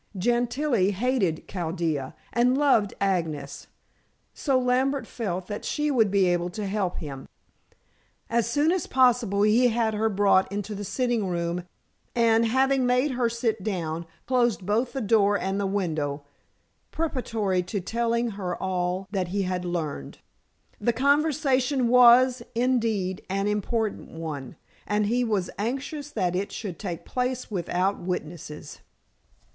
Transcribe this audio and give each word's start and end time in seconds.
Gentilla 0.17 0.89
hated 0.91 1.47
Chaldea 1.47 2.15
and 2.33 2.57
loved 2.57 2.95
Agnes, 2.99 3.67
so 4.33 4.57
Lambert 4.57 5.05
felt 5.05 5.45
that 5.45 5.63
she 5.63 5.91
would 5.91 6.09
be 6.09 6.25
able 6.25 6.49
to 6.49 6.65
help 6.65 6.97
him. 6.97 7.29
As 8.27 8.49
soon 8.49 8.71
as 8.71 8.87
possible 8.87 9.43
he 9.43 9.67
had 9.67 9.93
her 9.93 10.09
brought 10.09 10.51
into 10.51 10.73
the 10.73 10.83
sitting 10.83 11.27
room, 11.27 11.65
and, 12.15 12.47
having 12.47 12.87
made 12.87 13.11
her 13.11 13.29
sit 13.29 13.61
down, 13.61 14.07
closed 14.25 14.65
both 14.65 14.93
the 14.93 15.01
door 15.01 15.37
and 15.37 15.59
the 15.59 15.67
window, 15.67 16.23
preparatory 16.89 17.61
to 17.61 17.79
telling 17.79 18.31
her 18.31 18.55
all 18.55 19.07
that 19.11 19.27
he 19.27 19.43
had 19.43 19.63
learned. 19.65 20.17
The 20.79 20.93
conversation 20.93 21.89
was, 21.89 22.41
indeed, 22.55 23.23
an 23.29 23.45
important 23.47 24.09
one, 24.09 24.55
and 24.87 25.05
he 25.05 25.23
was 25.23 25.51
anxious 25.59 26.09
that 26.09 26.35
it 26.35 26.51
should 26.51 26.79
take 26.79 27.05
place 27.05 27.51
without 27.51 27.99
witnesses. 27.99 28.79